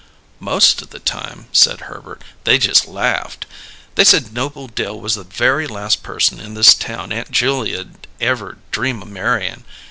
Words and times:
"Most 0.39 0.81
of 0.81 0.89
the 0.89 0.97
time," 0.97 1.47
said 1.51 1.81
Herbert, 1.81 2.23
"they 2.43 2.57
just 2.57 2.87
laughed. 2.87 3.45
They 3.93 4.03
said 4.03 4.33
Noble 4.33 4.65
Dill 4.67 4.99
was 4.99 5.13
the 5.13 5.23
very 5.23 5.67
last 5.67 6.01
person 6.01 6.39
in 6.39 6.55
this 6.55 6.73
town 6.73 7.11
Aunt 7.11 7.29
Julia'd 7.29 8.07
ever 8.19 8.57
dream 8.71 9.03
o' 9.03 9.05
marryin'. 9.05 9.63